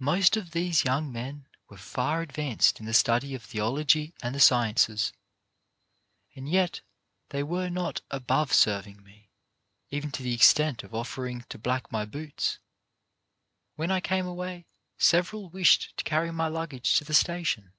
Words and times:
Most 0.00 0.38
of 0.38 0.52
these 0.52 0.86
young 0.86 1.12
men 1.12 1.46
were 1.68 1.76
far 1.76 2.22
advanced 2.22 2.80
in 2.80 2.86
the 2.86 2.94
study 2.94 3.34
of 3.34 3.42
theology 3.42 4.14
and 4.22 4.34
the 4.34 4.40
sciences, 4.40 5.12
and 6.34 6.48
yet 6.48 6.80
they 7.28 7.42
were 7.42 7.68
not 7.68 8.00
above 8.10 8.54
serving 8.54 9.02
me, 9.02 9.28
even 9.90 10.10
to 10.12 10.22
the 10.22 10.32
extent 10.32 10.82
of 10.82 10.94
offering 10.94 11.44
to 11.50 11.58
black 11.58 11.92
my 11.92 12.06
boots. 12.06 12.58
When 13.74 13.90
I 13.90 14.00
came 14.00 14.24
away 14.26 14.64
several 14.96 15.50
wished 15.50 15.94
to 15.98 16.04
carry 16.04 16.30
my 16.32 16.48
luggage 16.48 16.96
to 16.96 17.04
the 17.04 17.12
station. 17.12 17.74